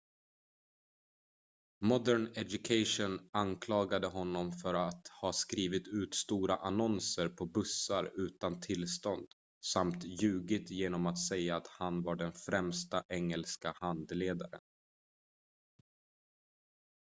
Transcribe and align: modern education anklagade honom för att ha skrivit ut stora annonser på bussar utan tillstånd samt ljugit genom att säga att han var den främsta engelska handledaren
modern 1.81 2.27
education 2.35 3.29
anklagade 3.31 4.07
honom 4.07 4.51
för 4.51 4.73
att 4.73 5.07
ha 5.21 5.33
skrivit 5.33 5.87
ut 5.87 6.15
stora 6.15 6.55
annonser 6.55 7.29
på 7.29 7.45
bussar 7.45 8.11
utan 8.27 8.61
tillstånd 8.61 9.27
samt 9.65 10.03
ljugit 10.03 10.69
genom 10.71 11.05
att 11.05 11.19
säga 11.27 11.55
att 11.55 11.67
han 11.67 12.03
var 12.03 12.15
den 12.15 12.33
främsta 12.33 13.03
engelska 13.09 13.73
handledaren 13.75 14.61